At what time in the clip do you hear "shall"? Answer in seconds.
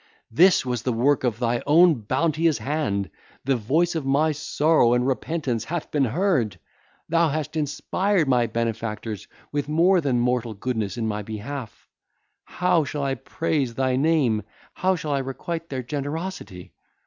12.83-13.03, 14.95-15.11